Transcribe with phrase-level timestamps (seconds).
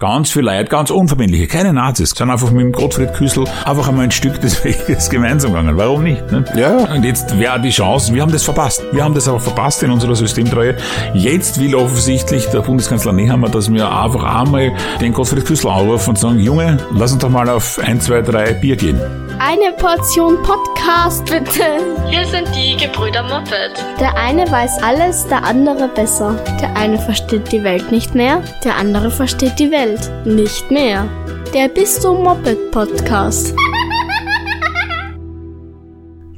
[0.00, 4.04] Ganz viel Leute, ganz unverbindliche, keine Nazis, sind einfach mit dem Gottfried Küssel einfach einmal
[4.04, 5.76] ein Stück des Weges gemeinsam gegangen.
[5.76, 6.30] Warum nicht?
[6.30, 6.44] Ne?
[6.54, 6.94] Ja.
[6.94, 8.84] Und jetzt wäre die Chance, wir haben das verpasst.
[8.92, 10.76] Wir haben das aber verpasst in unserer Systemtreue.
[11.14, 16.16] Jetzt will offensichtlich der Bundeskanzler Nehammer, dass wir einfach einmal den Gottfried Küssel anrufen und
[16.20, 19.00] sagen, Junge, lass uns doch mal auf ein, zwei, drei Bier gehen.
[19.40, 21.62] Eine Portion Podcast bitte.
[22.08, 23.84] Hier sind die Gebrüder Moppet.
[24.00, 26.34] Der eine weiß alles, der andere besser.
[26.60, 29.87] Der eine versteht die Welt nicht mehr, der andere versteht die Welt
[30.24, 31.08] nicht mehr.
[31.54, 33.54] Der Bist du Moped Podcast.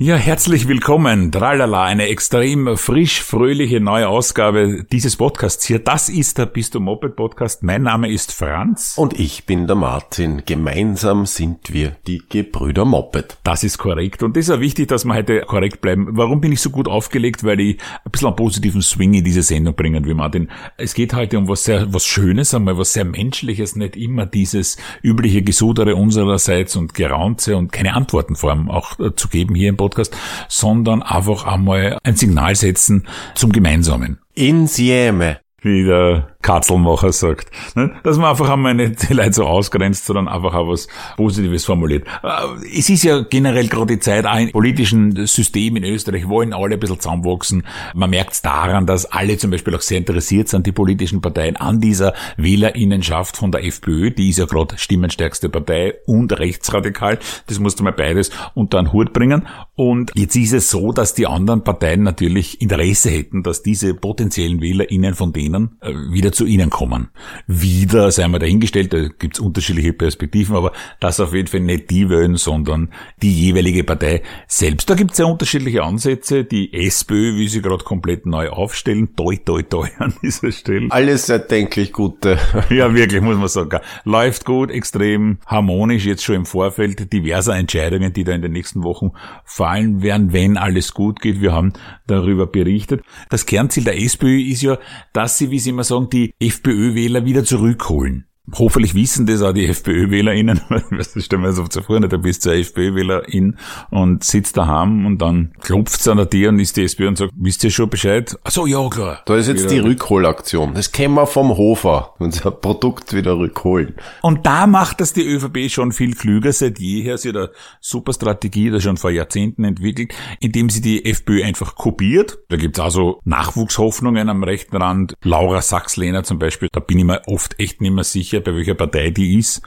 [0.03, 1.31] Ja, herzlich willkommen.
[1.31, 5.79] Tralala, eine extrem frisch, fröhliche neue Ausgabe dieses Podcasts hier.
[5.79, 7.63] Das ist der Bist du Moped Podcast.
[7.63, 8.95] Mein Name ist Franz.
[8.97, 10.45] Und ich bin der Martin.
[10.47, 13.37] Gemeinsam sind wir die Gebrüder Moped.
[13.45, 14.23] Das ist korrekt.
[14.23, 16.09] Und das ist auch wichtig, dass wir heute korrekt bleiben.
[16.13, 17.45] Warum bin ich so gut aufgelegt?
[17.45, 20.49] Weil ich ein bisschen einen positiven Swing in diese Sendung bringen will, Martin.
[20.79, 24.79] Es geht heute um was sehr, was Schönes, einmal was sehr Menschliches, nicht immer dieses
[25.03, 29.69] übliche Gesudere unsererseits und Geraunze und keine Antworten vor allem auch äh, zu geben hier
[29.69, 29.90] im Podcast.
[29.91, 30.17] Podcast,
[30.49, 34.19] sondern einfach einmal ein Signal setzen zum Gemeinsamen.
[34.35, 35.39] Insieme.
[35.63, 37.51] Wie der Katzelmacher sagt.
[37.75, 37.93] Ne?
[38.03, 42.07] Dass man einfach einmal nicht die Leute so ausgrenzt, sondern einfach auch was Positives formuliert.
[42.23, 46.53] Äh, es ist ja generell gerade die Zeit, auch im politischen System in Österreich wollen
[46.53, 47.67] alle ein bisschen zusammenwachsen.
[47.95, 51.57] Man merkt es daran, dass alle zum Beispiel auch sehr interessiert sind, die politischen Parteien,
[51.57, 54.11] an dieser Wählerinnenschaft von der FPÖ.
[54.11, 57.19] Die ist ja gerade stimmenstärkste Partei und rechtsradikal.
[57.47, 59.47] Das musste man beides unter einen Hut bringen.
[59.75, 64.61] Und jetzt ist es so, dass die anderen Parteien natürlich Interesse hätten, dass diese potenziellen
[64.61, 65.93] WählerInnen von denen äh,
[66.31, 67.09] wieder zu ihnen kommen.
[67.47, 72.09] Wieder, sei mal dahingestellt, da gibt's unterschiedliche Perspektiven, aber das auf jeden Fall nicht die
[72.09, 72.91] wählen, sondern
[73.23, 74.89] die jeweilige Partei selbst.
[74.89, 76.45] Da gibt's ja unterschiedliche Ansätze.
[76.45, 79.15] Die SPÖ wie sie gerade komplett neu aufstellen.
[79.17, 80.91] Toi, toi, toi an dieser Stelle.
[80.91, 82.39] Alles erdenklich Gute.
[82.71, 83.81] Ja, wirklich, muss man sagen.
[84.05, 88.85] Läuft gut, extrem harmonisch, jetzt schon im Vorfeld diverser Entscheidungen, die da in den nächsten
[88.85, 89.11] Wochen
[89.45, 91.41] fallen werden, wenn alles gut geht.
[91.41, 91.73] Wir haben
[92.07, 93.03] darüber berichtet.
[93.29, 94.79] Das Kernziel der SPÖ ist ja,
[95.13, 98.30] dass sie, wie sie immer sagen, die FPÖ-Wähler wieder zurückholen.
[98.55, 100.61] Hoffentlich wissen das auch die FPÖ-WählerInnen.
[100.91, 103.57] Weißt du, stell mir so zu vor, da bist du eine FPÖ-Wählerin
[103.91, 107.33] und sitzt daheim und dann klopft's an der Tür und ist die SPÖ und sagt,
[107.37, 108.37] wisst ihr schon Bescheid?
[108.43, 109.23] Ach so, ja, klar.
[109.27, 109.83] Da ist jetzt Wieder.
[109.83, 110.75] die Rückholaktion.
[110.75, 112.15] Das kennen wir vom Hofer.
[112.19, 113.95] Unser Produkt wieder rückholen.
[114.23, 117.19] Und da macht das die ÖVP schon viel klüger seit jeher.
[117.19, 121.77] Sie hat eine super Strategie, das schon vor Jahrzehnten entwickelt, indem sie die FPÖ einfach
[121.77, 122.39] kopiert.
[122.49, 125.15] Da gibt's auch so Nachwuchshoffnungen am rechten Rand.
[125.23, 128.75] Laura Sachs-Lehner zum Beispiel, da bin ich mir oft echt nicht mehr sicher, bei welcher
[128.75, 129.63] Partei die ist.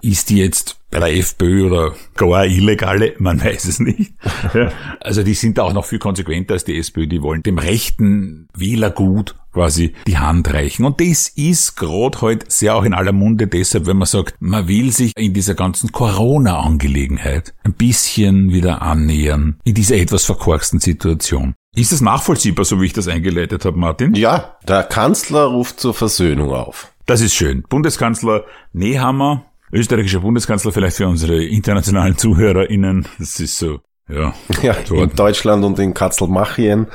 [0.00, 3.14] Ist die jetzt bei der FPÖ oder gar illegale?
[3.18, 4.12] Man weiß es nicht.
[5.00, 7.06] Also die sind da auch noch viel konsequenter als die SPÖ.
[7.06, 10.84] Die wollen dem rechten Wählergut quasi die Hand reichen.
[10.84, 14.68] Und das ist gerade heute sehr auch in aller Munde deshalb, wenn man sagt, man
[14.68, 21.54] will sich in dieser ganzen Corona-Angelegenheit ein bisschen wieder annähern, in dieser etwas verkorksten Situation.
[21.74, 24.14] Ist das nachvollziehbar, so wie ich das eingeleitet habe, Martin?
[24.14, 26.91] Ja, der Kanzler ruft zur Versöhnung auf.
[27.06, 27.62] Das ist schön.
[27.68, 33.06] Bundeskanzler Nehammer, österreichischer Bundeskanzler vielleicht für unsere internationalen ZuhörerInnen.
[33.18, 36.86] Das ist so, ja, Ja, in Deutschland und in Katzelmachien.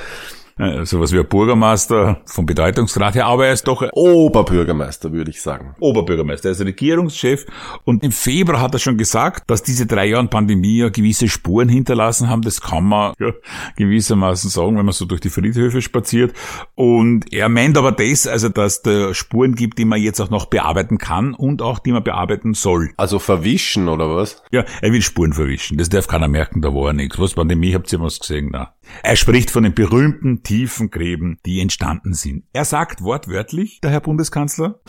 [0.57, 5.31] Äh, sowas wie ein Bürgermeister vom Bedeutungsgrad her, aber er ist doch ein Oberbürgermeister, würde
[5.31, 5.75] ich sagen.
[5.79, 7.45] Oberbürgermeister, er ist Regierungschef
[7.83, 11.69] und im Februar hat er schon gesagt, dass diese drei Jahre Pandemie ja gewisse Spuren
[11.69, 12.41] hinterlassen haben.
[12.41, 13.31] Das kann man ja
[13.75, 16.33] gewissermaßen sagen, wenn man so durch die Friedhöfe spaziert.
[16.75, 20.47] Und er meint aber das, also dass da Spuren gibt, die man jetzt auch noch
[20.47, 22.91] bearbeiten kann und auch die man bearbeiten soll.
[22.97, 24.43] Also verwischen, oder was?
[24.51, 25.77] Ja, er will Spuren verwischen.
[25.77, 27.19] Das darf keiner merken, da war nichts.
[27.19, 28.49] Was Pandemie, habt ihr was gesehen?
[28.51, 28.73] Na.
[29.03, 32.45] Er spricht von den berühmten tiefen Gräben, die entstanden sind.
[32.53, 34.79] Er sagt wortwörtlich, der Herr Bundeskanzler,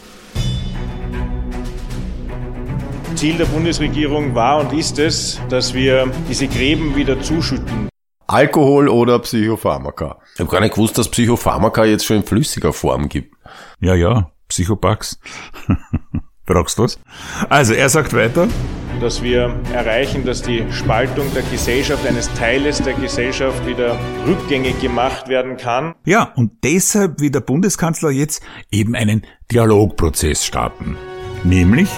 [3.17, 7.89] Ziel der Bundesregierung war und ist es, dass wir diese Gräben wieder zuschütten.
[8.29, 10.21] Alkohol oder Psychopharmaka?
[10.35, 13.35] Ich habe gar nicht gewusst, dass Psychopharmaka jetzt schon in flüssiger Form gibt.
[13.81, 15.19] Ja, ja, Psychopax.
[16.47, 17.01] Brauchst du was?
[17.49, 18.47] Also, er sagt weiter.
[19.01, 25.29] Dass wir erreichen, dass die Spaltung der Gesellschaft, eines Teiles der Gesellschaft wieder rückgängig gemacht
[25.29, 25.95] werden kann.
[26.05, 30.97] Ja, und deshalb will der Bundeskanzler jetzt eben einen Dialogprozess starten.
[31.45, 31.89] Nämlich,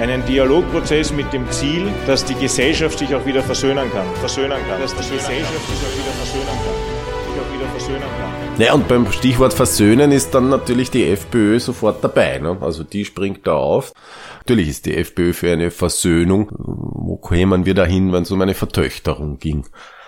[0.00, 4.06] Einen Dialogprozess mit dem Ziel, dass die Gesellschaft sich auch wieder versöhnen kann.
[4.16, 4.80] Versöhnen kann.
[4.80, 7.32] Dass die Gesellschaft sich auch wieder versöhnen kann.
[7.32, 8.43] Sich auch wieder versöhnen kann.
[8.56, 12.38] Naja, und beim Stichwort Versöhnen ist dann natürlich die FPÖ sofort dabei.
[12.38, 12.56] Ne?
[12.60, 13.92] Also die springt da auf.
[14.38, 16.50] Natürlich ist die FPÖ für eine Versöhnung.
[16.56, 19.66] Wo kämen wir dahin, wenn es um eine Vertöchterung ging?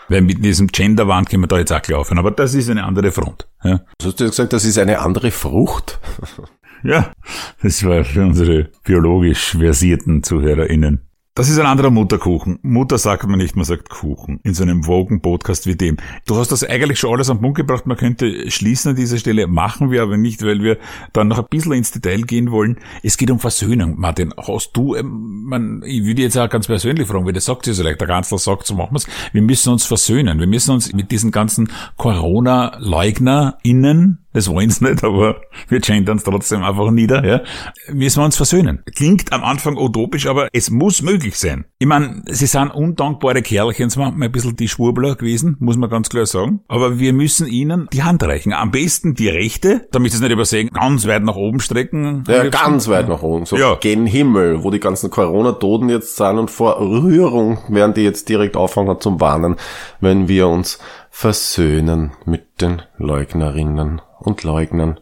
[0.09, 3.11] weil mit diesem Genderwand können wir da jetzt auch laufen, aber das ist eine andere
[3.11, 3.49] Front.
[3.65, 3.81] Ja.
[3.99, 5.99] Was hast du jetzt gesagt, das ist eine andere Frucht?
[6.83, 7.11] Ja,
[7.63, 11.06] das war für unsere biologisch versierten ZuhörerInnen.
[11.37, 12.59] Das ist ein anderer Mutterkuchen.
[12.63, 14.41] Mutter sagt man nicht, man sagt Kuchen.
[14.43, 15.99] In so einem Wogen-Podcast wie dem.
[16.27, 17.87] Du hast das eigentlich schon alles am Punkt gebracht.
[17.87, 19.47] Man könnte schließen an dieser Stelle.
[19.47, 20.79] Machen wir aber nicht, weil wir
[21.13, 22.79] dann noch ein bisschen ins Detail gehen wollen.
[23.03, 23.97] Es geht um Versöhnung.
[23.99, 27.67] Martin, hast du, ähm, man, ich würde jetzt auch ganz persönlich fragen, wie das sagt
[27.67, 28.01] sie so leicht.
[28.01, 29.07] Der Kanzler sagt, so machen wir es.
[29.33, 30.41] Wir müssen uns versöhnen.
[30.41, 31.69] Wir müssen uns mit diesen ganzen
[31.99, 37.25] Corona-LeugnerInnen das wollen sie nicht, aber wir gendern es trotzdem einfach nieder.
[37.25, 37.41] Ja.
[37.93, 38.83] Müssen wir uns versöhnen.
[38.95, 41.65] Klingt am Anfang utopisch, aber es muss möglich sein.
[41.79, 46.11] Ich meine, sie sind undankbare Kerlchen, manchmal ein bisschen die Schwurbler gewesen, muss man ganz
[46.11, 46.61] klar sagen.
[46.69, 48.53] Aber wir müssen ihnen die Hand reichen.
[48.53, 52.25] Am besten die rechte, damit sie es nicht übersehen, ganz weit nach oben strecken.
[52.29, 53.47] Ja, ganz weit nach oben.
[53.47, 53.77] So Ja.
[53.77, 58.57] gen Himmel, wo die ganzen Corona-Toten jetzt sind und vor Rührung werden die jetzt direkt
[58.57, 59.57] auffangen zum Warnen,
[60.01, 60.79] wenn wir uns
[61.11, 65.01] versöhnen mit den Leugnerinnen und Leugnern.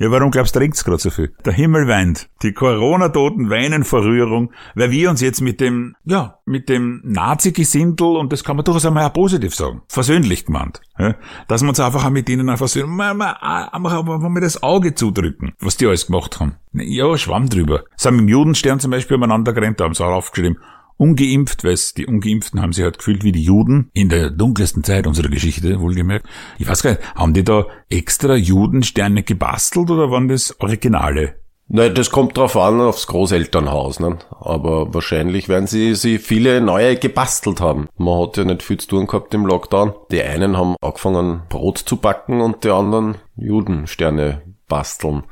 [0.00, 1.34] Ja, warum glaubst du, regt's gerade so viel?
[1.44, 2.28] Der Himmel weint.
[2.44, 8.16] Die Corona-Toten weinen vor Rührung, weil wir uns jetzt mit dem, ja, mit dem Nazi-Gesindel,
[8.16, 10.80] und das kann man durchaus einmal auch positiv sagen, versöhnlich gemeint.
[11.00, 11.16] Ja?
[11.48, 14.62] Dass wir uns einfach auch mit ihnen auch versöhnen, mal, mal, einfach mal mir das
[14.62, 16.54] Auge zudrücken, was die alles gemacht haben.
[16.74, 17.82] Ja, Schwamm drüber.
[17.96, 20.58] Sind mit dem Judenstern zum Beispiel umeinander gerannt, haben sie auch aufgeschrieben,
[20.98, 25.06] ungeimpft, weil die Ungeimpften haben sich halt gefühlt wie die Juden in der dunkelsten Zeit
[25.06, 26.26] unserer Geschichte, wohlgemerkt.
[26.58, 31.36] Ich weiß gar nicht, haben die da extra Judensterne gebastelt oder waren das Originale?
[31.70, 34.18] Na, das kommt drauf an, aufs Großelternhaus, ne?
[34.40, 37.88] Aber wahrscheinlich werden sie, sie viele neue gebastelt haben.
[37.98, 39.92] Man hat ja nicht viel zu tun gehabt im Lockdown.
[40.10, 45.24] Die einen haben angefangen, Brot zu backen und die anderen Judensterne basteln.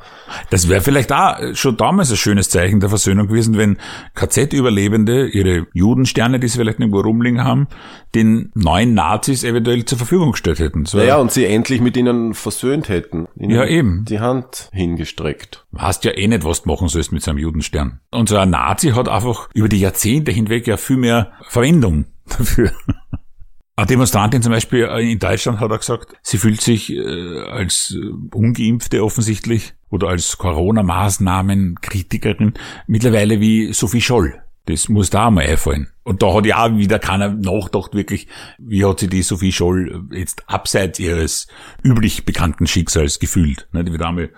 [0.51, 3.77] Das wäre vielleicht auch schon damals ein schönes Zeichen der Versöhnung gewesen, wenn
[4.15, 7.69] KZ-Überlebende ihre Judensterne, die sie vielleicht irgendwo rumliegen haben,
[8.15, 10.85] den neuen Nazis eventuell zur Verfügung gestellt hätten.
[10.93, 13.27] Wär- Naja, und sie endlich mit ihnen versöhnt hätten.
[13.39, 14.05] Ihnen Ja, eben.
[14.07, 15.67] Die Hand hingestreckt.
[15.73, 18.01] Weißt ja eh nicht, was du machen sollst mit so einem Judenstern.
[18.11, 22.73] Und so ein Nazi hat einfach über die Jahrzehnte hinweg ja viel mehr Verwendung dafür.
[23.79, 27.99] Eine Demonstrantin zum Beispiel in Deutschland hat auch gesagt, sie fühlt sich äh, als äh,
[28.35, 32.55] Ungeimpfte offensichtlich oder als Corona-Maßnahmen-Kritikerin
[32.87, 34.41] mittlerweile wie Sophie Scholl.
[34.65, 35.89] Das muss da einmal einfallen.
[36.05, 38.29] Und da hat ja auch wieder keiner nachgedacht wirklich,
[38.59, 41.47] wie hat sie die Sophie Scholl jetzt abseits ihres
[41.85, 43.69] üblich bekannten Schicksals gefühlt.
[43.73, 44.31] Ne, Die wird einmal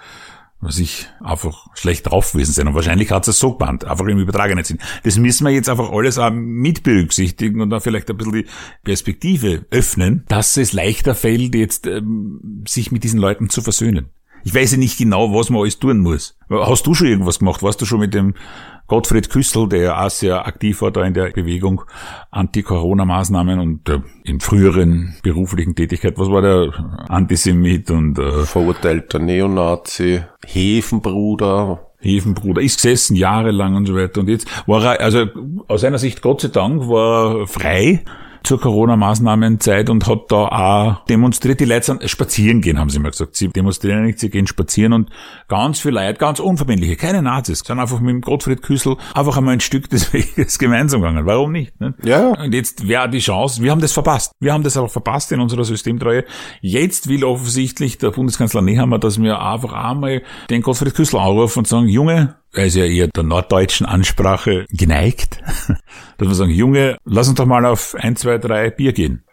[0.61, 2.69] was ich einfach schlecht drauf gewesen sein.
[2.69, 4.79] Und wahrscheinlich hat es so gebannt, einfach im übertragenen Sinn.
[5.05, 8.47] Das müssen wir jetzt einfach alles auch mit berücksichtigen und dann vielleicht ein bisschen die
[8.83, 14.11] Perspektive öffnen, dass es leichter fällt, jetzt ähm, sich mit diesen Leuten zu versöhnen.
[14.45, 16.37] Ich weiß ja nicht genau, was man alles tun muss.
[16.51, 17.63] Hast du schon irgendwas gemacht?
[17.63, 18.35] Warst du schon mit dem
[18.89, 21.83] Gottfried Küssel, der ja auch sehr aktiv war da in der Bewegung
[22.31, 26.73] Anti-Corona-Maßnahmen und äh, in früheren beruflichen Tätigkeit, was war der
[27.09, 31.85] Antisemit und äh, Verurteilter Neonazi, Hefenbruder.
[32.01, 34.21] Hefenbruder, ist gesessen jahrelang und so weiter.
[34.21, 35.27] Und jetzt war er, also
[35.67, 38.05] aus seiner Sicht, Gott sei Dank, war er frei
[38.43, 41.61] zur Corona-Maßnahmenzeit und hat da auch demonstriert.
[41.61, 43.37] Die Leute sind spazieren gehen, haben sie mal gesagt.
[43.37, 45.11] Sie demonstrieren nicht, sie gehen spazieren und
[45.49, 49.55] ganz viel Leute, ganz unverbindliche, keine Nazis, sind einfach mit dem Gottfried Küssel einfach einmal
[49.55, 51.27] ein Stück des Weges gemeinsam gegangen.
[51.27, 51.81] Warum nicht?
[51.81, 51.95] Ne?
[52.03, 52.29] Ja.
[52.31, 54.33] Und jetzt wäre die Chance, wir haben das verpasst.
[54.41, 56.25] Wir haben das aber verpasst in unserer Systemtreue.
[56.61, 61.69] Jetzt will offensichtlich der Bundeskanzler Nehammer, dass wir einfach einmal den Gottfried Küssel anrufen und
[61.69, 65.41] sagen, Junge, er ist ja eher der norddeutschen Ansprache geneigt,
[66.19, 69.25] dass wir sagen, Junge, lass uns doch mal auf ein, zwei, drei Bier gehen.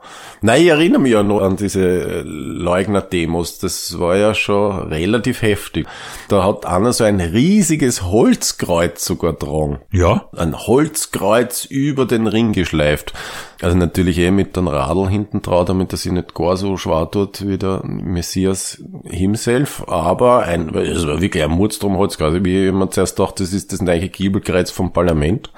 [0.41, 3.59] Nein, ich erinnere mich ja noch an diese äh, Leugner-Demos.
[3.59, 5.87] Das war ja schon relativ heftig.
[6.27, 9.79] Da hat einer so ein riesiges Holzkreuz sogar dran.
[9.91, 13.13] Ja, Ein Holzkreuz über den Ring geschleift.
[13.61, 17.09] Also natürlich eh mit einem Radl hinten drauf, damit er sich nicht gar so schwer
[17.09, 19.83] tut wie der Messias himself.
[19.87, 22.43] Aber ein, es war wirklich ein Murz drum Holzkreuz.
[22.43, 25.51] Wie jemand zuerst dachte, das ist das neue Giebelkreuz vom Parlament.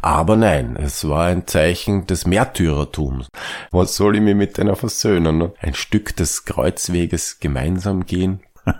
[0.00, 3.26] Aber nein, es war ein Zeichen des Märtyrertums.
[3.72, 5.38] Was soll ich mir mit einer versöhnen?
[5.38, 5.52] Ne?
[5.60, 8.40] Ein Stück des Kreuzweges gemeinsam gehen?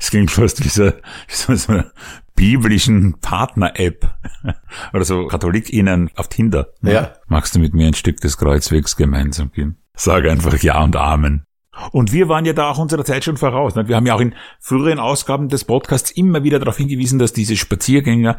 [0.00, 1.92] es klingt fast wie so, wie so, so eine
[2.34, 4.14] biblischen Partner-App
[4.92, 6.68] oder so KatholikInnen auf Tinder.
[6.82, 7.14] Ja.
[7.26, 9.76] Magst du mit mir ein Stück des Kreuzwegs gemeinsam gehen?
[9.94, 11.46] Sag einfach Ja und Amen.
[11.90, 13.74] Und wir waren ja da auch unserer Zeit schon voraus.
[13.74, 17.56] Wir haben ja auch in früheren Ausgaben des Podcasts immer wieder darauf hingewiesen, dass diese
[17.56, 18.36] Spaziergänger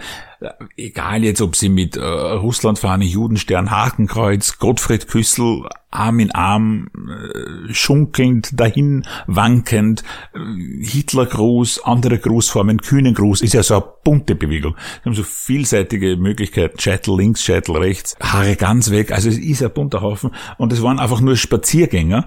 [0.77, 7.73] egal jetzt, ob sie mit äh, Russlandfahne, Judenstern, Hakenkreuz, Gottfried Küssel, Arm in Arm, äh,
[7.73, 10.39] schunkelnd, dahin wankend, äh,
[10.83, 14.75] Hitlergruß, andere Grußformen, Kühnengruß, ist ja so eine bunte Bewegung.
[15.03, 19.63] Sie haben so vielseitige Möglichkeiten, Scheitel links, Scheitel rechts, Haare ganz weg, also es ist
[19.63, 22.25] ein bunter Haufen und es waren einfach nur Spaziergänger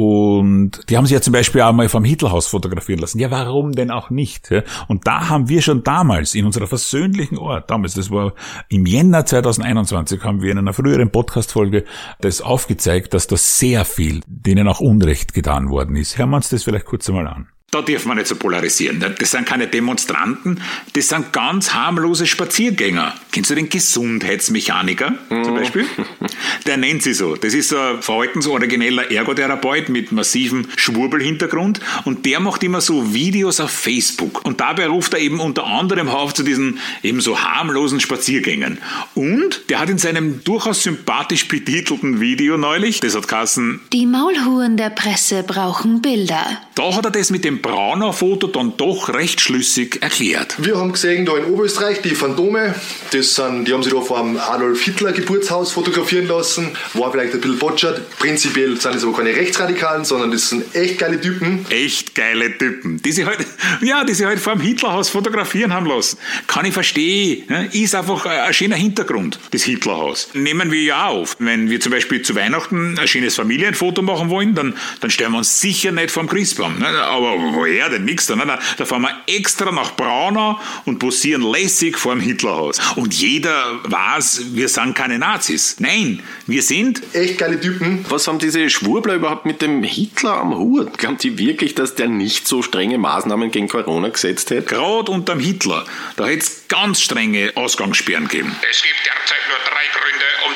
[0.00, 3.18] und die haben sich ja zum Beispiel auch mal vom Hitlerhaus fotografieren lassen.
[3.18, 4.48] Ja, warum denn auch nicht?
[4.86, 8.34] Und da haben wir schon damals in unserer versöhnlichen Ort, damals, das war
[8.68, 11.84] im Jänner 2021, haben wir in einer früheren Podcast-Folge
[12.20, 16.18] das aufgezeigt, dass das sehr viel denen auch Unrecht getan worden ist.
[16.18, 17.48] Hören wir uns das vielleicht kurz einmal an.
[17.70, 19.04] Da darf man nicht so polarisieren.
[19.18, 20.62] Das sind keine Demonstranten,
[20.94, 23.12] das sind ganz harmlose Spaziergänger.
[23.30, 25.84] Kennst du den Gesundheitsmechaniker zum Beispiel?
[26.66, 27.36] Der nennt sie so.
[27.36, 33.60] Das ist so ein verhaltensorigineller Ergotherapeut mit massivem Schwurbelhintergrund und der macht immer so Videos
[33.60, 34.44] auf Facebook.
[34.46, 38.78] Und dabei ruft er eben unter anderem auf zu diesen eben so harmlosen Spaziergängern.
[39.14, 43.80] Und der hat in seinem durchaus sympathisch betitelten Video neulich, das hat Kassen.
[43.92, 46.58] Die Maulhuren der Presse brauchen Bilder.
[46.74, 50.56] Da hat er das mit dem Brauner Foto dann doch recht schlüssig erklärt.
[50.58, 52.74] Wir haben gesehen, da in Oberösterreich, die Phantome,
[53.12, 57.34] das sind, die haben sich da vor dem Adolf Hitler Geburtshaus fotografieren lassen, war vielleicht
[57.34, 58.18] ein bisschen botschert.
[58.18, 61.66] Prinzipiell sind das aber keine Rechtsradikalen, sondern das sind echt geile Typen.
[61.70, 63.38] Echt geile Typen, die sich halt,
[63.80, 66.18] ja, die sich halt vor dem Hitlerhaus fotografieren haben lassen.
[66.46, 67.68] Kann ich verstehen, ne?
[67.72, 70.30] ist einfach ein schöner Hintergrund, das Hitlerhaus.
[70.34, 74.54] Nehmen wir ja auf, wenn wir zum Beispiel zu Weihnachten ein schönes Familienfoto machen wollen,
[74.54, 76.86] dann, dann stellen wir uns sicher nicht vom Christbaum, ne?
[76.86, 78.36] aber woher denn nix da?
[78.36, 78.46] Ne?
[78.46, 82.78] Da, da fahren wir extra nach Braunau und posieren lässig vor dem Hitlerhaus.
[82.96, 85.76] Und jeder weiß, wir sind keine Nazis.
[85.78, 88.04] Nein, wir sind echt geile Typen.
[88.08, 90.98] Was haben diese Schwurbler überhaupt mit dem Hitler am Hut?
[90.98, 94.74] Glauben die wirklich, dass der nicht so strenge Maßnahmen gegen Corona gesetzt hätte?
[94.74, 95.84] Gerade unterm Hitler,
[96.16, 98.54] da hätte es ganz strenge Ausgangssperren gegeben.
[98.70, 100.07] Es gibt derzeit nur drei Gründe,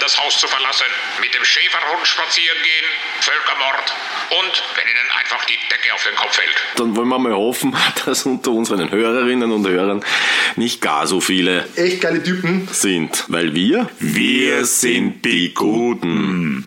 [0.03, 0.87] das Haus zu verlassen.
[1.21, 2.85] Mit dem Schäferhund spazieren gehen,
[3.21, 3.95] Völkermord
[4.41, 6.57] und wenn ihnen einfach die Decke auf den Kopf fällt.
[6.77, 10.05] Dann wollen wir mal hoffen, dass unter unseren Hörerinnen und Hörern
[10.57, 13.25] nicht gar so viele echt geile Typen sind.
[13.29, 16.67] Weil wir, wir sind die Guten.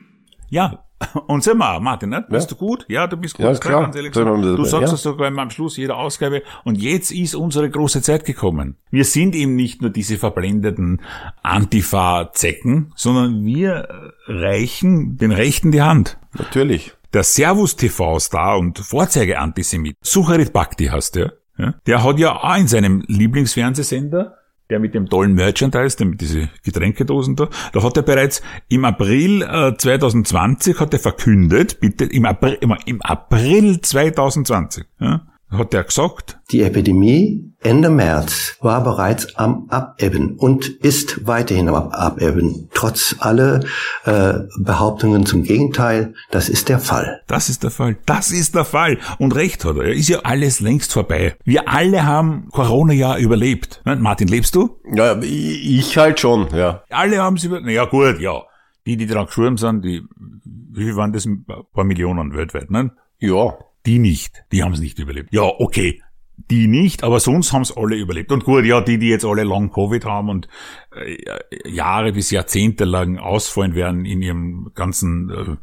[0.49, 0.84] Ja,
[1.27, 2.25] und sind wir, Martin, ne?
[2.29, 2.85] Bist du gut?
[2.87, 3.45] Ja, du bist gut.
[3.45, 3.83] Ja, ist klar.
[3.83, 4.29] Ganz ehrlich gesagt.
[4.29, 4.91] Du sagst ja.
[4.91, 6.43] das sogar am Schluss jeder Ausgabe.
[6.63, 8.77] Und jetzt ist unsere große Zeit gekommen.
[8.91, 11.01] Wir sind eben nicht nur diese verblendeten
[11.43, 13.87] Antifa-Zecken, sondern wir
[14.27, 16.17] reichen den Rechten die Hand.
[16.37, 16.93] Natürlich.
[17.13, 23.03] Der Servus-TV-Star und Vorzeige-Antisemit, Sucharit Bhakti heißt der, ja, der hat ja auch in seinem
[23.07, 24.37] Lieblingsfernsehsender,
[24.69, 28.85] der mit dem tollen Merchandise, der mit diese Getränkedosen da, da hat er bereits im
[28.85, 35.83] April äh, 2020 hat er verkündet, bitte, im April, im, April 2020, ja, hat er
[35.83, 42.69] gesagt, Die Epidemie Ende März war bereits am Abebben und ist weiterhin am Abebben.
[42.75, 43.63] Trotz aller
[44.03, 47.23] äh, Behauptungen zum Gegenteil, das ist der Fall.
[47.25, 47.97] Das ist der Fall.
[48.05, 48.99] Das ist der Fall.
[49.17, 49.93] Und recht hat er.
[49.93, 51.35] Ist ja alles längst vorbei.
[51.43, 53.81] Wir alle haben Corona ja überlebt.
[53.83, 54.77] Ne, Martin, lebst du?
[54.93, 56.83] Ja, ich halt schon, ja.
[56.91, 57.71] Alle haben sie überlebt.
[57.71, 58.43] Ja gut, ja.
[58.85, 60.03] Die, die dran gestorben sind, die,
[60.45, 61.25] wie viel waren das?
[61.25, 62.91] Ein paar Millionen weltweit, ne?
[63.17, 63.55] Ja.
[63.85, 64.43] Die nicht.
[64.51, 65.33] Die haben es nicht überlebt.
[65.33, 66.01] Ja, okay.
[66.49, 68.31] Die nicht, aber sonst haben es alle überlebt.
[68.31, 70.49] Und gut, ja, die, die jetzt alle lang Covid haben und
[70.91, 75.55] äh, Jahre bis Jahrzehnte lang ausfallen werden in ihrem ganzen äh,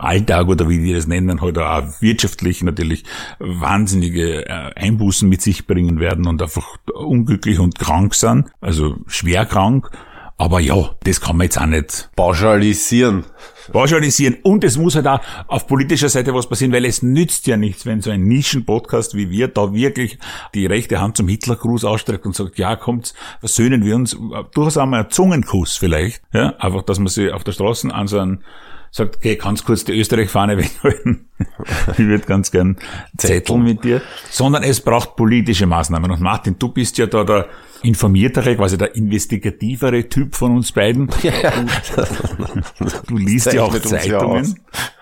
[0.00, 3.04] Alltag oder wie die das nennen, halt auch wirtschaftlich natürlich
[3.38, 9.44] wahnsinnige äh, Einbußen mit sich bringen werden und einfach unglücklich und krank sind, also schwer
[9.46, 9.90] krank.
[10.38, 13.26] Aber ja, das kann man jetzt auch nicht Pauschalisieren.
[13.70, 14.36] Pauschalisieren.
[14.42, 17.86] Und es muss halt auch auf politischer Seite was passieren, weil es nützt ja nichts,
[17.86, 20.18] wenn so ein Nischen-Podcast wie wir da wirklich
[20.54, 24.16] die rechte Hand zum Hitlergruß ausstreckt und sagt, ja, kommt, versöhnen wir uns.
[24.52, 26.22] Durchaus einmal ein Zungenkuss vielleicht.
[26.32, 28.44] Ja, einfach, dass man sie auf der Straße an so einen
[28.90, 31.28] sagt, okay, kannst kurz die Österreich-Fahne weghalten.
[31.92, 32.76] ich würde ganz gern
[33.16, 34.02] zetteln mit dir.
[34.30, 36.10] Sondern es braucht politische Maßnahmen.
[36.10, 37.48] Und Martin, du bist ja da der
[37.82, 41.08] informiertere, quasi der investigativere Typ von uns beiden.
[43.06, 44.60] Du liest ja auch uns ja Zeitungen.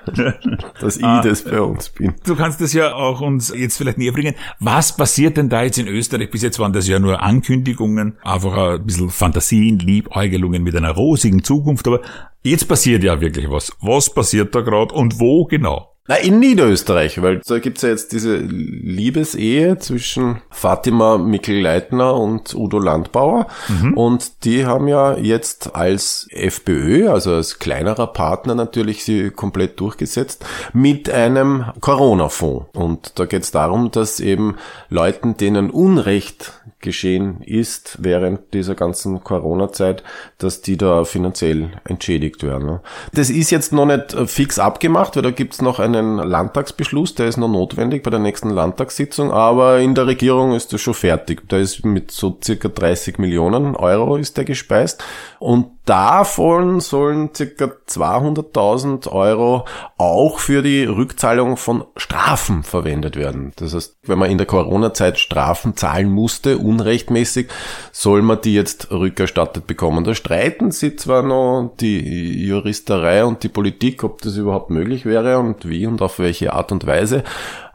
[0.81, 2.15] Dass ich Ah, das bei uns bin.
[2.25, 4.35] Du kannst das ja auch uns jetzt vielleicht näher bringen.
[4.61, 6.31] Was passiert denn da jetzt in Österreich?
[6.31, 11.45] Bis jetzt waren das ja nur Ankündigungen, einfach ein bisschen Fantasien, Liebäugelungen mit einer rosigen
[11.45, 11.87] Zukunft.
[11.87, 12.01] Aber
[12.43, 13.73] jetzt passiert ja wirklich was.
[13.81, 15.95] Was passiert da gerade und wo genau?
[16.11, 22.79] Na, in Niederösterreich, weil da gibt's ja jetzt diese Liebesehe zwischen Fatima Mikl-Leitner und Udo
[22.79, 23.47] Landbauer.
[23.69, 23.93] Mhm.
[23.93, 30.47] Und die haben ja jetzt als FPÖ, also als kleinerer Partner natürlich sie komplett durchgesetzt,
[30.73, 32.69] mit einem Corona-Fonds.
[32.73, 34.57] Und da geht's darum, dass eben
[34.89, 40.03] Leuten, denen Unrecht geschehen ist während dieser ganzen Corona-Zeit,
[40.39, 42.81] dass die da finanziell entschädigt werden.
[43.13, 47.29] Das ist jetzt noch nicht fix abgemacht, weil da gibt's noch eine einen Landtagsbeschluss, der
[47.29, 51.49] ist noch notwendig bei der nächsten Landtagssitzung, aber in der Regierung ist das schon fertig.
[51.49, 55.03] Da ist mit so circa 30 Millionen Euro ist der gespeist
[55.39, 59.65] und davon sollen circa 200.000 Euro
[59.97, 63.53] auch für die Rückzahlung von Strafen verwendet werden.
[63.57, 67.49] Das heißt, wenn man in der Corona-Zeit Strafen zahlen musste, unrechtmäßig,
[67.93, 70.05] soll man die jetzt rückerstattet bekommen.
[70.05, 75.39] Da streiten sie zwar noch die Juristerei und die Politik, ob das überhaupt möglich wäre
[75.39, 77.25] und wie und auf welche Art und Weise,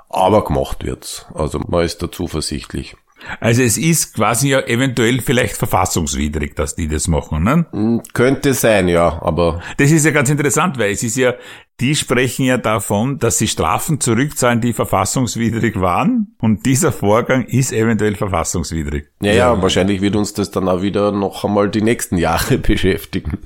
[0.10, 1.26] aber gemacht wird's.
[1.34, 2.96] Also man ist da zuversichtlich.
[3.40, 7.66] Also es ist quasi ja eventuell vielleicht verfassungswidrig, dass die das machen, ne?
[7.72, 9.62] Hm, könnte sein, ja, aber.
[9.78, 11.34] Das ist ja ganz interessant, weil es ist ja,
[11.80, 16.36] die sprechen ja davon, dass sie Strafen zurückzahlen, die verfassungswidrig waren.
[16.40, 19.08] Und dieser Vorgang ist eventuell verfassungswidrig.
[19.22, 23.40] Ja, ja, wahrscheinlich wird uns das dann auch wieder noch einmal die nächsten Jahre beschäftigen,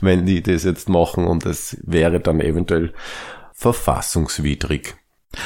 [0.00, 2.92] wenn die das jetzt machen und es wäre dann eventuell
[3.52, 4.96] verfassungswidrig.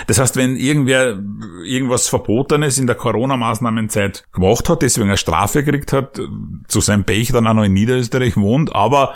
[0.06, 1.18] Das heißt, wenn irgendwer
[1.64, 6.20] irgendwas Verbotenes in der Corona-Maßnahmenzeit gemacht hat, deswegen eine Strafe gekriegt hat,
[6.68, 9.14] zu seinem Pech dann auch noch in Niederösterreich wohnt, aber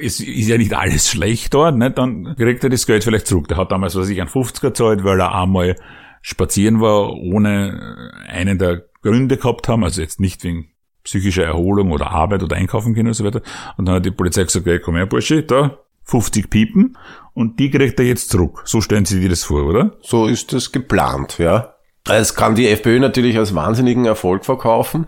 [0.00, 1.90] es ist ja nicht alles schlecht dort, ne?
[1.90, 3.48] dann kriegt er das Geld vielleicht zurück.
[3.48, 5.76] Der hat damals, was ich, einen 50er gezahlt, weil er einmal
[6.22, 10.70] spazieren war, ohne einen der Gründe gehabt haben, also jetzt nicht wegen
[11.04, 13.42] psychischer Erholung oder Arbeit oder Einkaufen gehen und so weiter.
[13.76, 16.96] Und dann hat die Polizei gesagt, okay, komm her, Bursche, da, 50 Piepen
[17.34, 18.62] und die kriegt er jetzt zurück.
[18.64, 19.92] So stellen Sie dir das vor, oder?
[20.02, 21.76] So ist das geplant, ja.
[22.08, 25.06] Es kann die FPÖ natürlich als wahnsinnigen Erfolg verkaufen.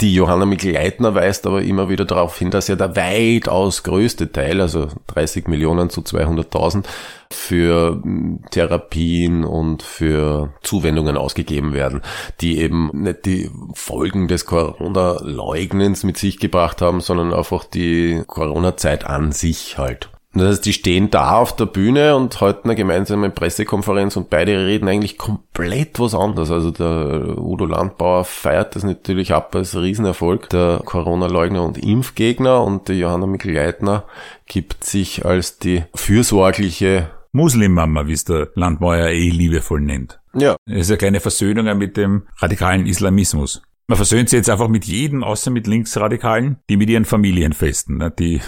[0.00, 4.62] Die Johanna Mikl-Leitner weist aber immer wieder darauf hin, dass ja der weitaus größte Teil,
[4.62, 6.84] also 30 Millionen zu 200.000,
[7.30, 12.00] für hm, Therapien und für Zuwendungen ausgegeben werden,
[12.40, 19.04] die eben nicht die Folgen des Corona-Leugnens mit sich gebracht haben, sondern einfach die Corona-Zeit
[19.04, 20.08] an sich halt.
[20.34, 24.66] Das heißt, die stehen da auf der Bühne und halten eine gemeinsame Pressekonferenz und beide
[24.66, 26.50] reden eigentlich komplett was anderes.
[26.50, 32.88] Also der Udo Landbauer feiert das natürlich ab als Riesenerfolg, der Corona-Leugner und Impfgegner und
[32.88, 34.04] die Johanna Mikl-Leitner
[34.46, 40.20] gibt sich als die fürsorgliche Muslimmama, wie es der Landbauer eh liebevoll nennt.
[40.34, 40.56] Ja.
[40.66, 43.62] Das ist eine kleine Versöhnung mit dem radikalen Islamismus.
[43.86, 47.96] Man versöhnt sich jetzt einfach mit jedem, außer mit Linksradikalen, die mit ihren Familien festen,
[47.96, 48.10] ne?
[48.10, 48.40] die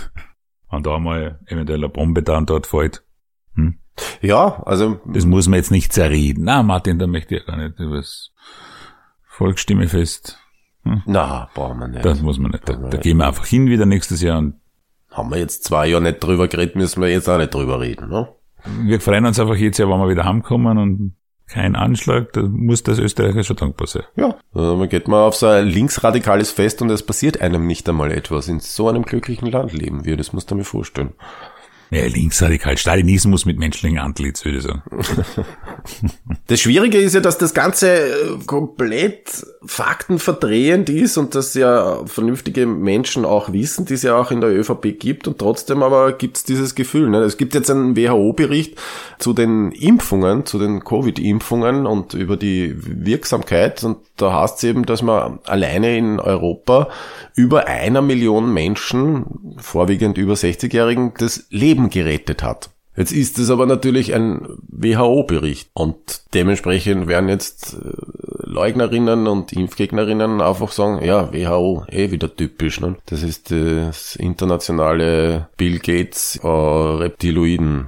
[0.70, 3.04] wenn da mal eventuell eine Bombe da und dort fällt.
[3.54, 3.78] Hm?
[4.20, 5.00] Ja, also.
[5.06, 6.44] Das muss man jetzt nicht zerreden.
[6.44, 8.32] Na, Martin, da möchte ich gar nicht über das
[9.26, 10.38] Volksstimmefest.
[10.84, 11.02] Hm?
[11.06, 12.04] Na, brauchen wir nicht.
[12.04, 12.68] Das muss man nicht.
[12.68, 14.54] Da, da gehen wir einfach hin wieder nächstes Jahr und
[15.10, 18.08] haben wir jetzt zwei Jahre nicht drüber geredet, müssen wir jetzt auch nicht drüber reden,
[18.08, 18.28] ne?
[18.82, 21.16] Wir freuen uns einfach jetzt ja, wenn wir wieder heimkommen und
[21.50, 24.04] kein Anschlag, da muss das Österreicher schon dankbar sein.
[24.16, 27.88] Ja, also man geht mal auf so ein linksradikales Fest und es passiert einem nicht
[27.88, 28.48] einmal etwas.
[28.48, 31.12] In so einem glücklichen Land leben wir, das musst du mir vorstellen.
[31.90, 32.78] Ja, linksradikal.
[32.78, 34.82] Stalinismus mit menschlichen Antlitz, würde ich sagen.
[36.46, 38.12] Das Schwierige ist ja, dass das Ganze äh,
[38.44, 44.40] komplett faktenverdrehend ist und dass ja vernünftige Menschen auch wissen, die es ja auch in
[44.40, 47.08] der ÖVP gibt und trotzdem aber gibt es dieses Gefühl.
[47.08, 47.18] Ne?
[47.20, 48.78] Es gibt jetzt einen WHO-Bericht
[49.18, 54.84] zu den Impfungen, zu den Covid-Impfungen und über die Wirksamkeit und da heißt es eben,
[54.84, 56.88] dass man alleine in Europa
[57.34, 62.70] über einer Million Menschen, vorwiegend über 60-Jährigen, das Leben gerettet hat.
[62.96, 67.92] Jetzt ist es aber natürlich ein WHO-Bericht und dementsprechend werden jetzt äh,
[68.42, 72.80] Leugnerinnen und Impfgegnerinnen einfach sagen, ja, WHO, eh wieder typisch.
[72.80, 72.96] Ne?
[73.06, 77.86] Das ist das internationale Bill Gates äh.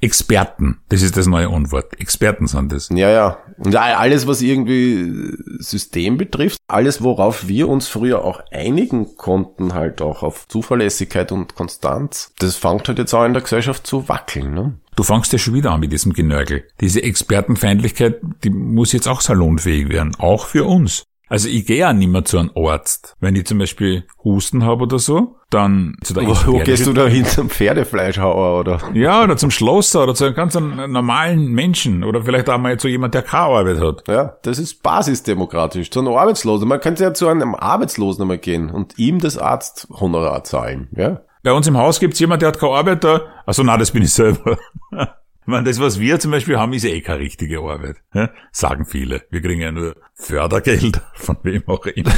[0.00, 1.98] Experten, das ist das neue Unwort.
[2.00, 2.88] Experten sind das.
[2.90, 3.38] Ja, ja.
[3.58, 10.00] Und alles, was irgendwie System betrifft, alles, worauf wir uns früher auch einigen konnten, halt
[10.00, 14.54] auch auf Zuverlässigkeit und Konstanz, das fängt halt jetzt auch in der Gesellschaft zu wackeln.
[14.54, 14.74] Ne?
[14.94, 16.64] Du fangst ja schon wieder an mit diesem Genörgel.
[16.80, 21.04] Diese Expertenfeindlichkeit, die muss jetzt auch salonfähig werden, auch für uns.
[21.28, 23.16] Also ich gehe ja nicht mehr zu einem Arzt.
[23.20, 26.92] Wenn ich zum Beispiel Husten habe oder so, dann zu der Wo, wo gehst du
[26.92, 28.80] da hin zum Pferdefleischhauer oder?
[28.94, 32.88] Ja, oder zum Schlosser oder zu einem ganz normalen Menschen oder vielleicht auch mal zu
[32.88, 34.08] jemand, der keine Arbeit hat.
[34.08, 35.90] Ja, das ist basisdemokratisch.
[35.90, 36.68] Zu einem Arbeitslosen.
[36.68, 41.20] Man könnte ja zu einem Arbeitslosen einmal gehen und ihm das Arzthonorar zahlen, ja?
[41.44, 43.22] Bei uns im Haus gibt's jemand, der hat keine Arbeit da.
[43.46, 44.58] Also na, das bin ich selber.
[45.48, 47.96] meine, das, was wir zum Beispiel haben, ist ja eh keine richtige Arbeit.
[48.14, 48.30] Ja?
[48.52, 49.24] Sagen viele.
[49.30, 52.12] Wir kriegen ja nur Fördergeld, von wem auch immer.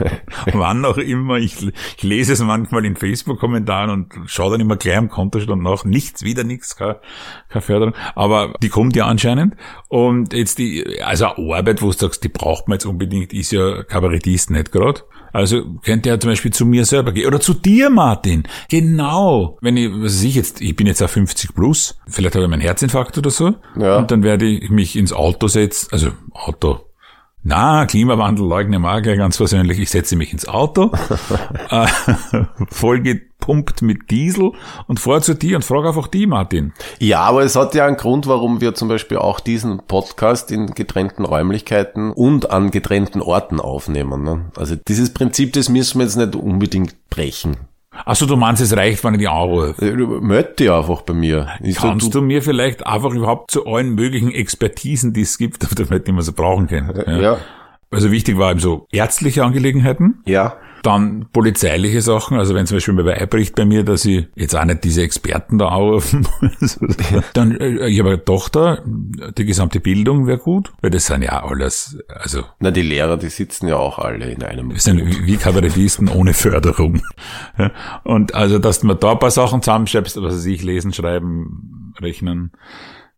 [0.52, 1.36] Wann auch immer.
[1.36, 1.56] Ich,
[1.96, 5.84] ich lese es manchmal in Facebook-Kommentaren und schaue dann immer gleich am Kontostand nach.
[5.84, 7.00] Nichts, wieder nichts, keine,
[7.48, 7.94] keine Förderung.
[8.14, 9.56] Aber die kommt ja anscheinend.
[9.88, 13.82] Und jetzt die, also Arbeit, wo du sagst, die braucht man jetzt unbedingt, ist ja
[13.82, 15.02] Kabarettist nicht gerade.
[15.36, 17.26] Also könnte er zum Beispiel zu mir selber gehen.
[17.26, 18.44] Oder zu dir, Martin.
[18.70, 19.58] Genau.
[19.60, 22.50] Wenn ich, was weiß ich jetzt, ich bin jetzt auf 50 plus, vielleicht habe ich
[22.50, 23.54] meinen Herzinfarkt oder so.
[23.78, 23.98] Ja.
[23.98, 26.85] Und dann werde ich mich ins Auto setzen, also Auto.
[27.48, 29.78] Na, Klimawandel leugne mal gleich ganz persönlich.
[29.78, 30.90] Ich setze mich ins Auto,
[31.70, 31.86] äh,
[32.68, 34.50] voll gepumpt mit Diesel
[34.88, 36.72] und fahre zu dir und frage einfach die, Martin.
[36.98, 40.74] Ja, aber es hat ja einen Grund, warum wir zum Beispiel auch diesen Podcast in
[40.74, 44.24] getrennten Räumlichkeiten und an getrennten Orten aufnehmen.
[44.24, 44.46] Ne?
[44.56, 47.58] Also dieses Prinzip, das müssen wir jetzt nicht unbedingt brechen.
[48.04, 49.74] Achso, du meinst, es reicht, wenn ich die anrufe.
[49.84, 51.48] Äh, Meld dich einfach bei mir.
[51.62, 55.64] Ich so, Kannst du, mir vielleicht einfach überhaupt zu allen möglichen Expertisen, die es gibt,
[55.64, 56.92] auf der Welt, die man so brauchen kann?
[57.06, 57.38] ja.
[57.90, 60.22] Also wichtig war eben so ärztliche Angelegenheiten.
[60.26, 60.56] Ja.
[60.86, 64.64] Dann polizeiliche Sachen, also wenn zum Beispiel mal einbricht bei mir, dass ich jetzt auch
[64.64, 66.78] nicht diese Experten da anrufen muss.
[67.32, 71.42] Dann, äh, ich habe eine Tochter, die gesamte Bildung wäre gut, weil das sind ja
[71.44, 74.70] alles, also Na, die Lehrer, die sitzen ja auch alle in einem.
[74.70, 77.02] wir sind wie Kabarettisten ohne Förderung.
[78.04, 81.94] Und also, dass du mir da ein paar Sachen zusammenschreibst, was weiß ich, lesen, schreiben,
[82.00, 82.52] rechnen,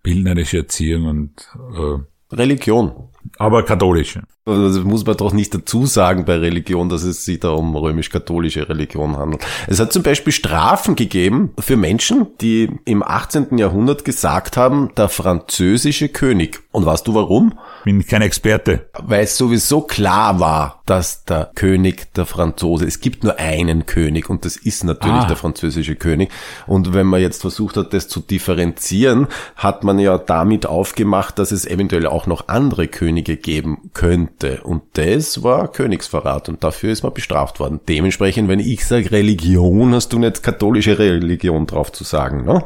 [0.02, 3.10] bildnerische Erziehung und äh, Religion.
[3.38, 4.22] aber katholische.
[4.48, 7.76] Also das muss man doch nicht dazu sagen bei Religion, dass es sich da um
[7.76, 9.44] römisch-katholische Religion handelt.
[9.66, 13.58] Es hat zum Beispiel Strafen gegeben für Menschen, die im 18.
[13.58, 16.60] Jahrhundert gesagt haben, der französische König.
[16.72, 17.58] Und weißt du warum?
[17.84, 18.88] Bin kein Experte.
[19.02, 24.30] Weil es sowieso klar war, dass der König der Franzose, es gibt nur einen König
[24.30, 25.26] und das ist natürlich Ah.
[25.26, 26.30] der französische König.
[26.66, 31.52] Und wenn man jetzt versucht hat, das zu differenzieren, hat man ja damit aufgemacht, dass
[31.52, 34.37] es eventuell auch noch andere Könige geben könnte.
[34.44, 37.80] Und das war Königsverrat und dafür ist man bestraft worden.
[37.88, 42.64] Dementsprechend, wenn ich sage Religion, hast du nicht katholische Religion drauf zu sagen, ne?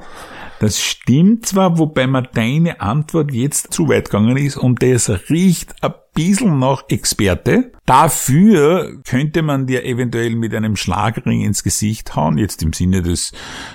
[0.62, 5.75] Das stimmt zwar, wobei mir deine Antwort jetzt zu weit gegangen ist und das riecht
[5.83, 7.72] ein bisschen nach Experte.
[7.85, 13.33] Dafür könnte man dir eventuell mit einem Schlagring ins Gesicht hauen, jetzt im Sinne des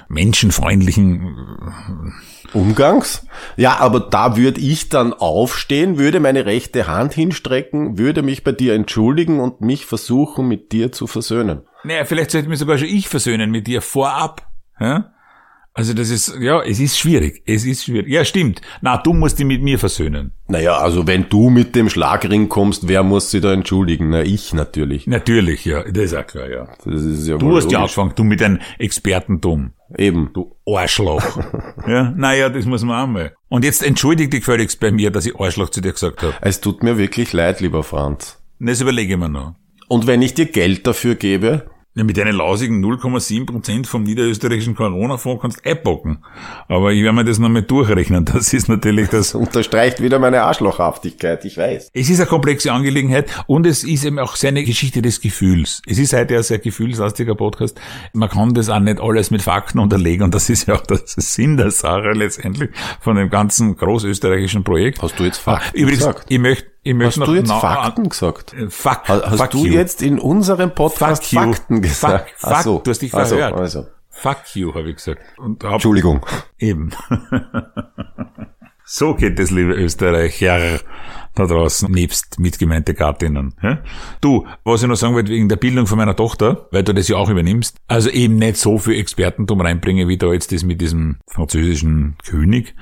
[0.07, 1.35] menschenfreundlichen
[2.53, 3.27] Umgangs?
[3.57, 8.53] Ja, aber da würde ich dann aufstehen, würde meine rechte Hand hinstrecken, würde mich bei
[8.53, 11.63] dir entschuldigen und mich versuchen, mit dir zu versöhnen.
[11.83, 14.49] Naja, vielleicht sollte mich sogar schon ich versöhnen mit dir vorab.
[14.79, 15.11] Ja?
[15.77, 17.43] Also das ist, ja, es ist schwierig.
[17.45, 18.09] Es ist schwierig.
[18.09, 18.61] Ja, stimmt.
[18.81, 20.31] Na, du musst dich mit mir versöhnen.
[20.47, 24.09] Naja, also wenn du mit dem Schlagring kommst, wer muss sich da entschuldigen?
[24.09, 25.05] Na, ich natürlich.
[25.05, 25.83] Natürlich, ja.
[25.83, 26.67] Das ist auch klar, ja.
[26.83, 29.73] Das ist ja Du hast ja angefangen, du mit deinem Expertentum.
[29.95, 30.31] Eben.
[30.33, 31.37] Du Arschloch.
[31.87, 33.35] ja, naja, das muss man auch mal.
[33.47, 36.33] Und jetzt entschuldig dich gefälligst bei mir, dass ich Arschloch zu dir gesagt habe.
[36.41, 38.41] Es tut mir wirklich leid, lieber Franz.
[38.59, 39.53] Das überlege ich mir noch.
[39.87, 45.41] Und wenn ich dir Geld dafür gebe, Ja, mit deinen lausigen 0,7% vom niederösterreichischen Corona-Fonds
[45.41, 46.19] kannst du einpacken.
[46.67, 48.23] Aber ich werde mir das noch mal durchrechnen.
[48.37, 49.33] Das ist natürlich das.
[49.33, 51.89] unterstreicht wieder meine Arschlochhaftigkeit, ich weiß.
[51.93, 55.81] Es ist eine komplexe Angelegenheit und es ist eben auch seine Geschichte des Gefühls.
[55.87, 57.81] Es ist heute ein sehr gefühlslastiger Podcast.
[58.13, 60.99] Man kann das auch nicht alles mit Fakten unterlegen und das ist ja auch der
[61.03, 65.01] Sinn der Sache letztendlich von dem ganzen großösterreichischen Projekt.
[65.01, 66.25] Hast du jetzt Fakten Übrigens, gesagt?
[66.29, 68.53] ich möchte Hast du jetzt Fakten gesagt?
[68.53, 69.73] Äh, Fuck, Ha- Hast fuck du you.
[69.73, 71.39] jetzt in unserem Podcast Fuck you.
[71.39, 72.29] Fakten gesagt?
[72.37, 72.81] Fuck, fuck, so.
[72.83, 73.55] du hast dich Also, verhört.
[73.55, 73.87] Also.
[74.09, 75.21] Fuck you, habe ich gesagt.
[75.37, 76.25] Und hab, Entschuldigung.
[76.57, 76.89] Eben.
[78.83, 80.79] so geht es, liebe Österreicher
[81.35, 83.53] da draußen, nebst mitgemeinte Gattinnen.
[84.21, 87.07] Du, was ich noch sagen wollte, wegen der Bildung von meiner Tochter, weil du das
[87.09, 90.81] ja auch übernimmst, also eben nicht so viel Expertentum reinbringen, wie da jetzt das mit
[90.81, 92.73] diesem französischen König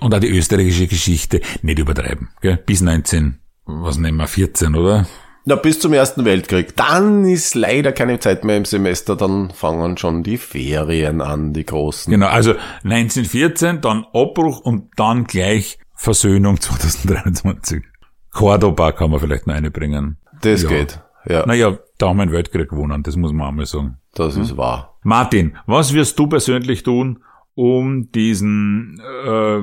[0.00, 2.28] und auch die österreichische Geschichte nicht übertreiben.
[2.42, 2.58] Gell?
[2.58, 5.06] Bis 19, was nehmen wir, 14, oder?
[5.46, 6.74] Na, bis zum Ersten Weltkrieg.
[6.76, 11.66] Dann ist leider keine Zeit mehr im Semester, dann fangen schon die Ferien an, die
[11.66, 12.10] großen.
[12.10, 17.82] Genau, also 1914, dann Abbruch und dann gleich Versöhnung 2023.
[18.32, 20.16] Cordoba kann man vielleicht noch einbringen.
[20.40, 20.68] Das Ja.
[20.68, 21.00] geht.
[21.26, 23.96] Ja, Naja, da haben wir einen Weltkrieg gewonnen, das muss man auch mal sagen.
[24.14, 24.96] das ist wahr.
[25.02, 27.22] Martin, was wirst du persönlich tun,
[27.54, 29.60] um diesen, äh,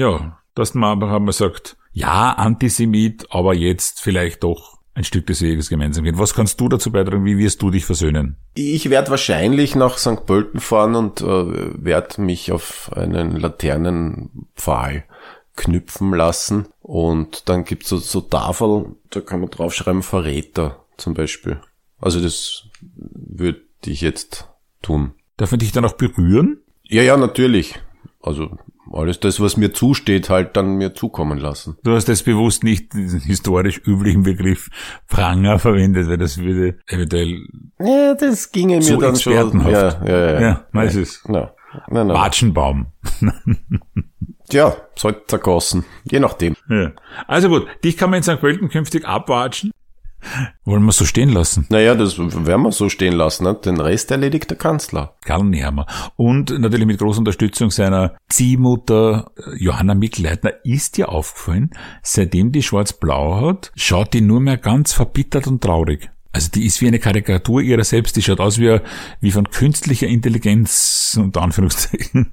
[0.00, 5.42] ja, dass man einfach einmal sagt, ja, Antisemit, aber jetzt vielleicht doch ein Stück des
[5.42, 6.18] Weges gemeinsam gehen.
[6.18, 7.24] Was kannst du dazu beitragen?
[7.24, 8.36] Wie wirst du dich versöhnen?
[8.54, 10.26] Ich werde wahrscheinlich nach St.
[10.26, 15.04] Pölten fahren und äh, werde mich auf einen Laternenpfahl
[15.56, 16.66] knüpfen lassen.
[16.80, 21.60] Und dann gibt's so, so Tafel, da kann man draufschreiben Verräter zum Beispiel.
[22.00, 24.48] Also das würde ich jetzt
[24.82, 25.12] tun.
[25.36, 26.60] Darf man dich dann auch berühren?
[26.82, 27.80] Ja, ja, natürlich.
[28.20, 28.58] Also
[28.94, 31.76] alles das, was mir zusteht, halt dann mir zukommen lassen.
[31.82, 34.70] Du hast jetzt bewusst nicht diesen historisch üblichen Begriff
[35.08, 37.46] Pranger verwendet, weil das würde eventuell
[37.80, 39.32] Ja, das ginge mir dann schon.
[39.68, 40.66] Ja, ja, ja.
[40.72, 41.22] ja ist es.
[41.26, 41.52] Na,
[41.88, 42.14] na, na.
[42.14, 42.86] Watschenbaum.
[44.50, 45.84] Ja, sollte zergossen.
[46.04, 46.54] Je nachdem.
[46.68, 46.92] Ja.
[47.26, 48.40] Also gut, dich kann man in St.
[48.40, 49.70] Pölten künftig abwatschen.
[50.64, 51.66] Wollen wir so stehen lassen?
[51.68, 53.44] Naja, das werden wir so stehen lassen.
[53.44, 53.54] Ne?
[53.54, 55.14] Den Rest erledigt der Kanzler.
[55.24, 55.86] Karl Nehammer.
[56.16, 61.70] Und natürlich mit großer Unterstützung seiner Ziehmutter äh, Johanna Mikleitner ist dir aufgefallen,
[62.02, 66.10] seitdem die Schwarz-Blau hat, schaut die nur mehr ganz verbittert und traurig.
[66.32, 68.80] Also die ist wie eine Karikatur ihrer selbst, die schaut aus wie,
[69.20, 72.32] wie von künstlicher Intelligenz, unter Anführungszeichen,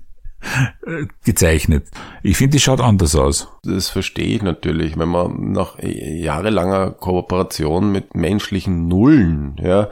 [1.24, 1.88] gezeichnet.
[2.24, 3.48] Ich finde, die schaut anders aus.
[3.64, 9.90] Das verstehe ich natürlich, wenn man nach jahrelanger Kooperation mit menschlichen Nullen ja,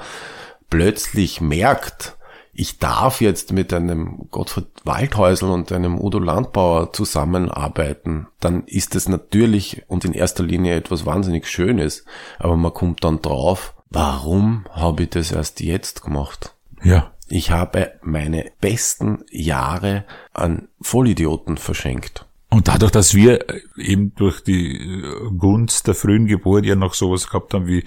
[0.70, 2.18] plötzlich merkt,
[2.60, 9.08] ich darf jetzt mit einem Gottfried Waldhäusl und einem Udo Landbauer zusammenarbeiten, dann ist es
[9.08, 12.04] natürlich und in erster Linie etwas wahnsinnig Schönes.
[12.38, 16.54] Aber man kommt dann drauf, warum habe ich das erst jetzt gemacht?
[16.84, 17.14] Ja.
[17.30, 22.26] Ich habe meine besten Jahre an Vollidioten verschenkt.
[22.50, 23.46] Und dadurch, dass wir
[23.78, 27.84] eben durch die äh, Gunst der frühen Geburt ja noch sowas gehabt haben wie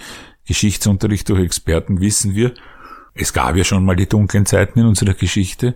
[0.47, 2.55] Geschichtsunterricht durch Experten, wissen wir,
[3.15, 5.75] es gab ja schon mal die dunklen Zeiten in unserer Geschichte.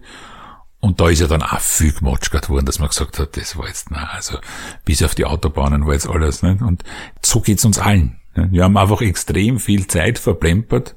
[0.79, 3.67] Und da ist ja dann auch viel gemotschert worden, dass man gesagt hat, das war
[3.67, 4.39] jetzt, na, also
[4.85, 6.43] bis auf die Autobahnen war jetzt alles.
[6.43, 6.63] Nicht?
[6.63, 6.85] Und
[7.23, 8.21] so geht's uns allen.
[8.37, 8.53] Nicht?
[8.53, 10.95] Wir haben einfach extrem viel Zeit verplempert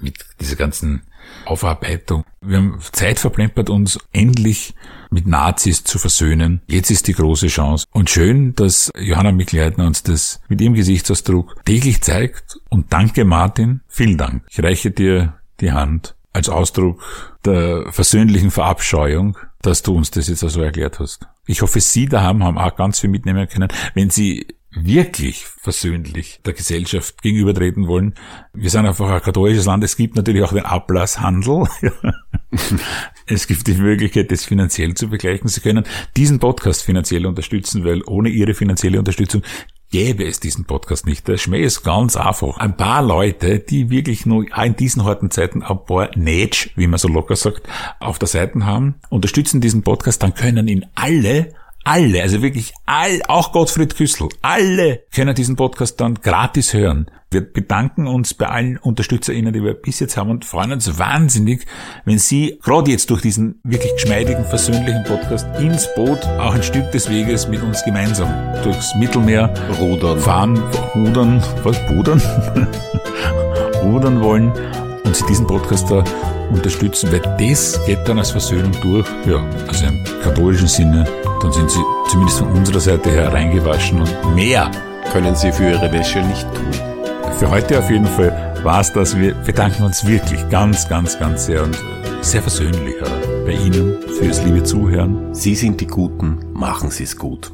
[0.00, 1.02] mit dieser ganzen
[1.44, 2.24] Aufarbeitung.
[2.40, 4.74] Wir haben Zeit verplempert, uns endlich
[5.10, 6.62] mit Nazis zu versöhnen.
[6.66, 7.86] Jetzt ist die große Chance.
[7.92, 12.58] Und schön, dass Johanna Mikleitner uns das mit ihrem Gesichtsausdruck täglich zeigt.
[12.68, 13.80] Und danke, Martin.
[13.88, 14.44] Vielen Dank.
[14.50, 17.02] Ich reiche dir die Hand als Ausdruck
[17.44, 21.26] der versöhnlichen Verabscheuung, dass du uns das jetzt also erklärt hast.
[21.46, 23.68] Ich hoffe, Sie daheim haben auch ganz viel mitnehmen können.
[23.94, 28.14] Wenn Sie wirklich versöhnlich der Gesellschaft gegenübertreten wollen.
[28.52, 29.82] Wir sind einfach ein katholisches Land.
[29.82, 31.66] Es gibt natürlich auch den Ablasshandel.
[33.26, 35.48] es gibt die Möglichkeit, das finanziell zu begleichen.
[35.48, 35.84] Sie können
[36.16, 39.42] diesen Podcast finanziell unterstützen, weil ohne Ihre finanzielle Unterstützung
[39.90, 41.26] gäbe es diesen Podcast nicht.
[41.26, 42.58] Der Schmäh ist ganz einfach.
[42.58, 46.98] Ein paar Leute, die wirklich nur in diesen harten Zeiten ein paar Nätsch, wie man
[46.98, 52.22] so locker sagt, auf der Seite haben, unterstützen diesen Podcast, dann können ihn alle alle,
[52.22, 57.06] also wirklich all, auch Gottfried Küssel, alle können diesen Podcast dann gratis hören.
[57.32, 61.64] Wir bedanken uns bei allen UnterstützerInnen, die wir bis jetzt haben und freuen uns wahnsinnig,
[62.04, 66.90] wenn Sie gerade jetzt durch diesen wirklich geschmeidigen, versöhnlichen Podcast ins Boot auch ein Stück
[66.90, 68.28] des Weges mit uns gemeinsam
[68.64, 70.18] durchs Mittelmeer Rudern.
[70.18, 70.58] fahren,
[70.94, 72.20] rudern, was, pudern?
[73.82, 74.52] rudern wollen
[75.04, 76.02] und Sie diesen Podcast da
[76.50, 81.04] unterstützen, weil das geht dann als Versöhnung durch, ja, also im katholischen Sinne,
[81.42, 84.70] dann sind Sie zumindest von unserer Seite her reingewaschen und mehr
[85.12, 86.70] Können Sie für Ihre Wäsche nicht tun.
[87.38, 89.16] für heute auf jeden Fall war es das.
[89.18, 91.76] Wir bedanken uns wirklich ganz, ganz, ganz sehr und
[92.20, 92.94] sehr versöhnlich
[93.44, 95.34] bei Ihnen fürs liebe Zuhören.
[95.34, 97.50] Sie sind die Guten, machen Sie es gut.